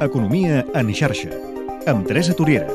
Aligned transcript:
Economia 0.00 0.60
en 0.78 0.92
xarxa, 0.94 1.32
amb 1.90 2.06
Teresa 2.06 2.30
Toriera. 2.38 2.70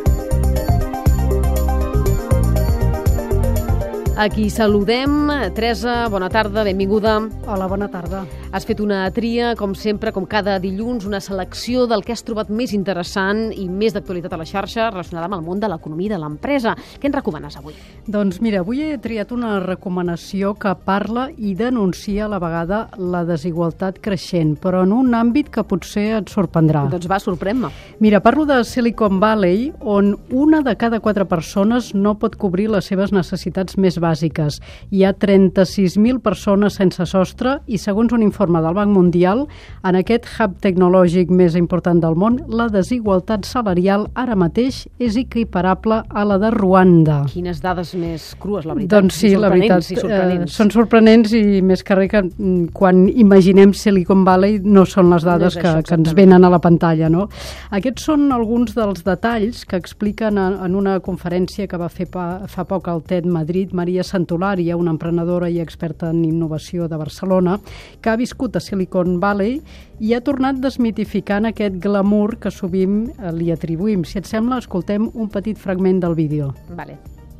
Aquí 4.20 4.50
saludem. 4.52 5.32
Teresa, 5.56 6.10
bona 6.12 6.28
tarda, 6.30 6.66
benvinguda. 6.68 7.22
Hola, 7.48 7.70
bona 7.72 7.88
tarda. 7.88 8.26
Has 8.54 8.68
fet 8.70 8.84
una 8.84 9.08
tria, 9.10 9.56
com 9.58 9.72
sempre, 9.74 10.12
com 10.14 10.28
cada 10.30 10.60
dilluns, 10.62 11.08
una 11.10 11.18
selecció 11.26 11.88
del 11.90 12.04
que 12.06 12.14
has 12.14 12.22
trobat 12.22 12.52
més 12.54 12.70
interessant 12.78 13.48
i 13.50 13.64
més 13.66 13.96
d'actualitat 13.96 14.36
a 14.36 14.38
la 14.38 14.46
xarxa 14.46 14.92
relacionada 14.92 15.26
amb 15.26 15.40
el 15.40 15.42
món 15.42 15.64
de 15.64 15.72
l'economia 15.72 16.06
i 16.06 16.12
de 16.12 16.20
l'empresa. 16.22 16.76
Què 17.02 17.10
ens 17.10 17.18
recomanes 17.18 17.58
avui? 17.58 17.74
Doncs 18.06 18.38
mira, 18.46 18.60
avui 18.62 18.84
he 18.86 19.00
triat 19.02 19.34
una 19.34 19.56
recomanació 19.64 20.52
que 20.54 20.76
parla 20.86 21.24
i 21.34 21.56
denuncia 21.58 22.28
a 22.28 22.30
la 22.30 22.38
vegada 22.44 22.84
la 23.00 23.24
desigualtat 23.26 23.98
creixent, 24.06 24.54
però 24.62 24.84
en 24.86 24.94
un 24.94 25.18
àmbit 25.18 25.50
que 25.50 25.66
potser 25.66 26.06
et 26.20 26.30
sorprendrà. 26.30 26.86
Doncs 26.94 27.10
va, 27.10 27.18
sorprèn-me. 27.26 27.74
Mira, 28.06 28.22
parlo 28.22 28.46
de 28.46 28.60
Silicon 28.70 29.18
Valley, 29.18 29.72
on 29.82 30.14
una 30.30 30.62
de 30.62 30.76
cada 30.78 31.02
quatre 31.02 31.26
persones 31.26 31.96
no 31.98 32.20
pot 32.22 32.38
cobrir 32.38 32.70
les 32.70 32.86
seves 32.86 33.18
necessitats 33.18 33.82
més 33.82 33.98
bàsiques. 33.98 34.62
Hi 34.94 35.08
ha 35.10 35.18
36.000 35.18 36.22
persones 36.22 36.78
sense 36.78 37.10
sostre 37.10 37.58
i, 37.66 37.82
segons 37.82 38.14
un 38.14 38.22
informe 38.22 38.43
del 38.48 38.74
Banc 38.78 38.92
Mundial, 38.94 39.46
en 39.84 40.00
aquest 40.00 40.28
hub 40.40 40.56
tecnològic 40.64 41.32
més 41.32 41.58
important 41.60 42.00
del 42.00 42.16
món, 42.16 42.40
la 42.48 42.70
desigualtat 42.72 43.46
salarial 43.46 44.08
ara 44.16 44.36
mateix 44.40 44.84
és 45.00 45.18
equiparable 45.20 46.02
a 46.08 46.26
la 46.28 46.40
de 46.40 46.52
Ruanda. 46.56 47.24
Quines 47.32 47.62
dades 47.64 47.94
més 48.00 48.32
crues, 48.40 48.66
la 48.66 48.78
veritat. 48.78 48.96
Doncs 48.96 49.20
sí, 49.24 49.34
la 49.36 49.52
veritat, 49.52 49.90
i 49.92 50.00
sorprenents. 50.00 50.52
Eh, 50.52 50.56
són 50.56 50.72
sorprenents 50.72 51.34
i 51.36 51.62
més 51.66 51.84
que 51.84 51.98
res 52.00 52.12
que 52.14 52.22
mm, 52.24 52.72
quan 52.76 53.08
imaginem 53.10 53.74
Silicon 53.74 54.24
Valley 54.28 54.60
no 54.64 54.86
són 54.90 55.10
les 55.14 55.26
dades 55.26 55.58
No 55.58 55.62
que, 55.62 55.70
això, 55.70 55.88
que 55.88 55.98
ens 56.00 56.14
venen 56.18 56.46
a 56.46 56.52
la 56.54 56.60
pantalla. 56.64 57.10
No? 57.10 57.28
Aquests 57.74 58.08
són 58.10 58.28
alguns 58.36 58.76
dels 58.78 59.04
detalls 59.06 59.64
que 59.70 59.80
expliquen 59.80 60.38
en, 60.38 60.60
en 60.66 60.78
una 60.78 61.00
conferència 61.04 61.68
que 61.70 61.80
va 61.80 61.90
fer 61.90 62.08
pa, 62.14 62.44
fa 62.50 62.68
poc 62.70 62.90
al 62.92 63.04
TED 63.08 63.28
Madrid 63.30 63.74
Maria 63.74 64.06
Santolària, 64.06 64.78
una 64.78 64.94
emprenedora 64.94 65.50
i 65.50 65.60
experta 65.64 66.12
en 66.14 66.24
innovació 66.28 66.88
de 66.88 67.00
Barcelona, 67.00 67.58
que 68.02 68.12
ha 68.12 68.18
viscut 68.34 68.56
a 68.56 68.60
Silicon 68.60 69.20
Valley 69.20 69.62
i 70.02 70.14
ha 70.14 70.22
tornat 70.22 70.58
desmitificant 70.58 71.46
aquest 71.46 71.78
glamour 71.82 72.40
que 72.42 72.52
sovint 72.52 73.12
eh, 73.14 73.32
li 73.32 73.52
atribuïm. 73.54 74.04
Si 74.04 74.18
et 74.18 74.26
sembla, 74.26 74.58
escoltem 74.58 75.10
un 75.14 75.30
petit 75.30 75.58
fragment 75.58 76.02
del 76.02 76.16
vídeo. 76.16 76.54
Vale. 76.70 76.98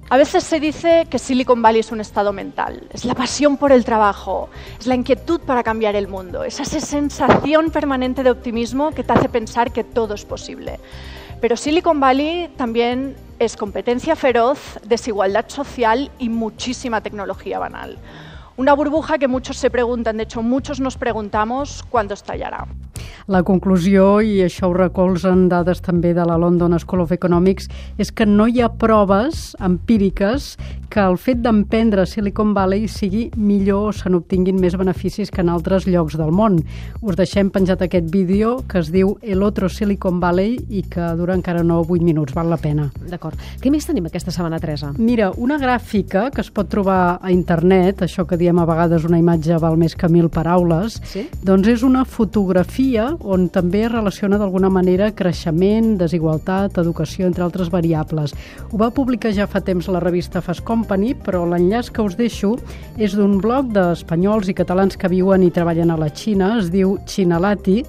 A 0.10 0.18
veces 0.18 0.44
se 0.44 0.60
dice 0.60 1.08
que 1.10 1.18
Silicon 1.18 1.62
Valley 1.64 1.80
es 1.80 1.92
un 1.92 2.00
estado 2.00 2.34
mental, 2.34 2.88
es 2.92 3.06
la 3.06 3.16
pasión 3.16 3.58
por 3.58 3.72
el 3.72 3.84
trabajo, 3.84 4.50
es 4.80 4.86
la 4.86 4.94
inquietud 4.94 5.42
para 5.42 5.64
cambiar 5.64 5.96
el 5.96 6.08
mundo, 6.08 6.44
es 6.44 6.60
esa 6.60 6.80
sensación 6.80 7.72
permanente 7.72 8.22
de 8.22 8.30
optimismo 8.30 8.92
que 8.92 9.04
te 9.04 9.14
hace 9.14 9.30
pensar 9.30 9.72
que 9.72 9.84
todo 9.84 10.14
es 10.14 10.26
posible. 10.26 10.80
Pero 11.42 11.58
Silicon 11.58 12.00
Valley 12.00 12.50
también 12.58 13.16
es 13.40 13.58
competencia 13.58 14.16
feroz, 14.16 14.78
desigualdad 14.86 15.46
social 15.48 16.12
y 16.20 16.30
muchísima 16.30 17.02
tecnología 17.02 17.58
banal. 17.58 17.98
Una 18.56 18.74
burbuja 18.74 19.18
que 19.18 19.28
muchos 19.28 19.58
se 19.58 19.72
preguntan, 19.72 20.18
de 20.18 20.24
hecho 20.24 20.44
muchos 20.44 20.80
nos 20.80 20.96
preguntamos 20.96 21.84
cuándo 21.90 22.14
estallará. 22.14 22.68
La 23.28 23.44
conclusió, 23.44 24.22
i 24.22 24.42
això 24.46 24.70
ho 24.70 24.74
recolzen 24.74 25.48
dades 25.50 25.82
també 25.82 26.14
de 26.14 26.26
la 26.26 26.38
London 26.38 26.78
School 26.80 27.02
of 27.06 27.12
Economics, 27.12 27.70
és 27.98 28.12
que 28.12 28.26
no 28.26 28.48
hi 28.48 28.62
ha 28.62 28.70
proves 28.70 29.56
empíriques 29.60 30.58
que 30.94 31.02
el 31.02 31.16
fet 31.18 31.40
d'emprendre 31.42 32.04
Silicon 32.06 32.52
Valley 32.54 32.84
sigui 32.88 33.24
millor 33.36 33.88
o 33.90 33.94
se 33.98 34.12
n'obtinguin 34.14 34.60
més 34.62 34.76
beneficis 34.78 35.32
que 35.34 35.42
en 35.42 35.50
altres 35.50 35.88
llocs 35.90 36.14
del 36.20 36.30
món. 36.32 36.60
Us 37.02 37.18
deixem 37.18 37.50
penjat 37.50 37.82
aquest 37.82 38.12
vídeo 38.14 38.60
que 38.70 38.78
es 38.84 38.92
diu 38.94 39.16
El 39.26 39.42
otro 39.42 39.70
Silicon 39.74 40.20
Valley 40.22 40.60
i 40.70 40.84
que 40.86 41.08
dura 41.18 41.34
encara 41.34 41.64
no 41.66 41.80
8 41.82 41.98
minuts, 42.06 42.36
val 42.38 42.52
la 42.54 42.60
pena. 42.62 42.92
D'acord. 43.10 43.42
Què 43.64 43.72
més 43.74 43.88
tenim 43.90 44.06
aquesta 44.06 44.30
setmana, 44.32 44.60
Teresa? 44.62 44.92
Mira, 45.02 45.32
una 45.42 45.58
gràfica 45.58 46.28
que 46.30 46.46
es 46.46 46.52
pot 46.54 46.70
trobar 46.70 47.18
a 47.22 47.32
internet, 47.34 48.06
això 48.06 48.28
que 48.30 48.38
diem 48.38 48.62
a 48.62 48.68
vegades 48.70 49.10
una 49.10 49.18
imatge 49.18 49.58
val 49.58 49.80
més 49.82 49.96
que 49.98 50.12
mil 50.14 50.30
paraules, 50.30 51.00
Sí? 51.10 51.26
doncs 51.42 51.68
és 51.74 51.82
una 51.82 52.06
fotografia 52.06 52.93
on 53.02 53.48
també 53.50 53.88
relaciona 53.90 54.38
d'alguna 54.38 54.70
manera 54.70 55.10
creixement, 55.16 55.96
desigualtat, 55.98 56.78
educació, 56.78 57.26
entre 57.26 57.44
altres 57.46 57.72
variables. 57.74 58.36
Ho 58.70 58.78
va 58.78 58.92
publicar 58.94 59.32
ja 59.34 59.48
fa 59.50 59.62
temps 59.66 59.88
la 59.90 60.02
revista 60.04 60.42
Fast 60.42 60.62
Company, 60.68 61.14
però 61.26 61.44
l'enllaç 61.50 61.90
que 61.94 62.06
us 62.06 62.18
deixo 62.20 62.54
és 63.02 63.16
d'un 63.18 63.40
blog 63.42 63.72
d'espanyols 63.74 64.52
i 64.52 64.58
catalans 64.58 64.98
que 65.00 65.10
viuen 65.10 65.44
i 65.44 65.52
treballen 65.52 65.90
a 65.90 65.98
la 65.98 66.12
Xina, 66.14 66.60
es 66.60 66.70
diu 66.70 66.98
Xinalati, 67.10 67.80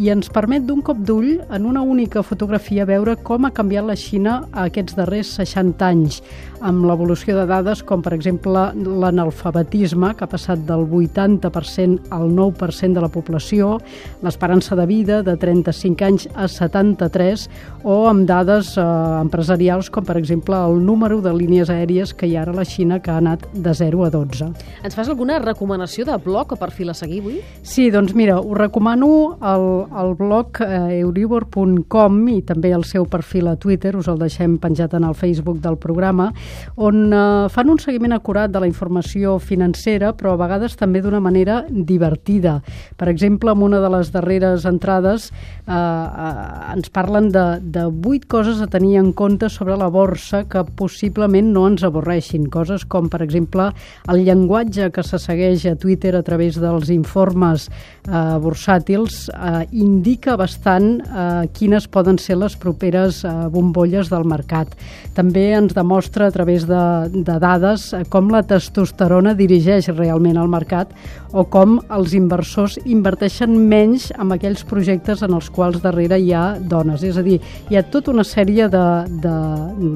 i 0.00 0.08
ens 0.14 0.32
permet 0.32 0.64
d'un 0.64 0.80
cop 0.82 0.98
d'ull 1.04 1.42
en 1.44 1.68
una 1.68 1.82
única 1.82 2.24
fotografia 2.24 2.88
veure 2.88 3.18
com 3.20 3.44
ha 3.44 3.52
canviat 3.54 3.84
la 3.84 3.98
Xina 3.98 4.40
aquests 4.64 4.96
darrers 4.96 5.34
60 5.36 5.84
anys, 5.84 6.22
amb 6.64 6.86
l'evolució 6.88 7.36
de 7.36 7.44
dades 7.46 7.82
com, 7.84 8.00
per 8.02 8.14
exemple, 8.16 8.70
l'analfabetisme, 8.72 10.14
que 10.16 10.24
ha 10.24 10.30
passat 10.30 10.64
del 10.64 10.86
80% 10.88 12.08
al 12.14 12.30
9% 12.32 12.96
de 12.96 13.02
la 13.04 13.12
població, 13.12 13.76
l'esperança 14.24 14.53
de 14.54 14.86
vida 14.86 15.22
de 15.22 15.36
35 15.36 16.04
anys 16.04 16.28
a 16.34 16.46
73, 16.46 17.48
o 17.82 18.06
amb 18.08 18.22
dades 18.28 18.76
eh, 18.78 18.82
empresarials 19.20 19.90
com, 19.90 20.04
per 20.06 20.16
exemple, 20.16 20.54
el 20.54 20.78
número 20.84 21.20
de 21.20 21.32
línies 21.34 21.70
aèries 21.70 22.14
que 22.14 22.28
hi 22.28 22.36
ha 22.36 22.42
ara 22.44 22.52
a 22.52 22.60
la 22.60 22.64
Xina, 22.64 23.00
que 23.02 23.10
ha 23.10 23.18
anat 23.18 23.48
de 23.52 23.74
0 23.74 24.04
a 24.06 24.10
12. 24.14 24.46
Ens 24.84 24.94
fas 24.94 25.10
alguna 25.10 25.40
recomanació 25.42 26.06
de 26.06 26.16
blog 26.22 26.54
o 26.54 26.56
perfil 26.60 26.92
a 26.92 26.94
seguir 26.94 27.18
avui? 27.20 27.40
Sí, 27.62 27.90
doncs 27.90 28.14
mira, 28.14 28.38
us 28.38 28.56
recomano 28.56 29.36
el, 29.42 29.66
el 29.90 30.14
blog 30.14 30.62
eh, 30.62 31.00
euribor.com 31.00 32.20
i 32.30 32.40
també 32.46 32.70
el 32.70 32.86
seu 32.86 33.08
perfil 33.10 33.50
a 33.50 33.56
Twitter, 33.56 33.96
us 33.98 34.08
el 34.08 34.22
deixem 34.22 34.56
penjat 34.62 34.94
en 34.94 35.08
el 35.08 35.18
Facebook 35.18 35.58
del 35.64 35.80
programa, 35.82 36.30
on 36.76 37.10
eh, 37.10 37.24
fan 37.50 37.74
un 37.74 37.82
seguiment 37.82 38.14
acurat 38.14 38.54
de 38.54 38.62
la 38.62 38.70
informació 38.70 39.40
financera, 39.42 40.14
però 40.14 40.34
a 40.34 40.42
vegades 40.46 40.78
també 40.78 41.02
d'una 41.02 41.20
manera 41.20 41.64
divertida. 41.68 42.60
Per 42.96 43.10
exemple, 43.10 43.50
en 43.50 43.66
una 43.66 43.82
de 43.82 43.90
les 43.90 44.12
darreres 44.14 44.43
entrades 44.68 45.30
eh, 45.30 45.72
eh, 45.72 46.72
ens 46.74 46.90
parlen 46.92 47.30
de, 47.32 47.44
de 47.60 47.86
vuit 47.88 48.24
coses 48.28 48.60
a 48.60 48.68
tenir 48.70 48.98
en 49.00 49.12
compte 49.16 49.48
sobre 49.48 49.76
la 49.80 49.88
borsa 49.88 50.44
que 50.50 50.64
possiblement 50.76 51.52
no 51.54 51.66
ens 51.70 51.84
avorreixin. 51.86 52.48
Coses 52.52 52.84
com, 52.84 53.08
per 53.12 53.22
exemple, 53.24 53.70
el 54.12 54.24
llenguatge 54.26 54.90
que 54.94 55.04
se 55.06 55.20
segueix 55.22 55.66
a 55.70 55.76
Twitter 55.80 56.14
a 56.16 56.22
través 56.26 56.58
dels 56.60 56.90
informes 56.94 57.68
eh, 57.70 58.36
bursàtils 58.44 59.28
eh, 59.30 59.64
indica 59.72 60.36
bastant 60.40 60.98
eh, 61.00 61.48
quines 61.56 61.88
poden 61.88 62.18
ser 62.20 62.38
les 62.40 62.56
properes 62.60 63.22
eh, 63.24 63.34
bombolles 63.52 64.12
del 64.12 64.28
mercat. 64.28 64.74
També 65.16 65.50
ens 65.56 65.74
demostra 65.76 66.28
a 66.28 66.34
través 66.34 66.68
de, 66.68 66.84
de 67.14 67.38
dades 67.40 67.92
eh, 67.92 68.04
com 68.10 68.30
la 68.32 68.44
testosterona 68.46 69.34
dirigeix 69.38 69.88
realment 69.94 70.40
el 70.40 70.50
mercat 70.52 70.92
o 71.34 71.44
com 71.50 71.78
els 71.92 72.14
inversors 72.14 72.76
inverteixen 72.84 73.56
menys 73.68 74.10
aquells 74.34 74.64
projectes 74.68 75.22
en 75.24 75.34
els 75.36 75.50
quals 75.54 75.80
darrere 75.82 76.18
hi 76.20 76.32
ha 76.34 76.58
dones. 76.60 77.02
És 77.06 77.18
a 77.18 77.24
dir, 77.24 77.40
hi 77.70 77.78
ha 77.78 77.84
tota 77.88 78.12
una 78.12 78.24
sèrie 78.26 78.68
de, 78.72 78.84
de, 79.24 79.34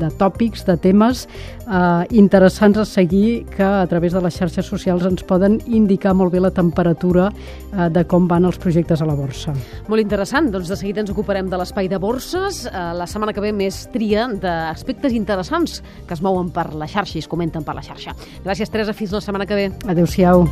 de 0.00 0.10
tòpics, 0.18 0.64
de 0.68 0.76
temes 0.80 1.26
eh, 1.68 2.04
interessants 2.18 2.78
a 2.78 2.86
seguir 2.88 3.44
que 3.54 3.64
a 3.64 3.86
través 3.90 4.14
de 4.16 4.22
les 4.24 4.36
xarxes 4.38 4.66
socials 4.66 5.06
ens 5.08 5.24
poden 5.26 5.58
indicar 5.66 6.14
molt 6.16 6.32
bé 6.32 6.42
la 6.42 6.52
temperatura 6.54 7.28
eh, 7.30 7.88
de 7.92 8.04
com 8.08 8.28
van 8.28 8.48
els 8.48 8.58
projectes 8.60 9.02
a 9.02 9.08
la 9.08 9.16
borsa. 9.18 9.54
Molt 9.88 10.02
interessant. 10.02 10.50
Doncs 10.54 10.70
de 10.72 10.78
seguida 10.80 11.02
ens 11.04 11.12
ocuparem 11.14 11.50
de 11.50 11.60
l'espai 11.60 11.88
de 11.90 12.00
borses. 12.00 12.64
Eh, 12.66 12.86
La 12.98 13.06
setmana 13.06 13.34
que 13.36 13.42
ve 13.44 13.52
més 13.52 13.84
tria 13.92 14.26
d'aspectes 14.32 15.12
interessants 15.12 15.82
que 16.06 16.16
es 16.16 16.22
mouen 16.24 16.50
per 16.54 16.70
la 16.74 16.88
xarxa 16.88 17.18
i 17.18 17.22
es 17.22 17.28
comenten 17.28 17.64
per 17.64 17.76
la 17.76 17.84
xarxa. 17.84 18.16
Gràcies, 18.44 18.70
Teresa. 18.70 18.96
Fins 18.96 19.12
la 19.12 19.22
setmana 19.24 19.46
que 19.46 19.58
ve. 19.58 19.70
Adéu-siau. 19.86 20.46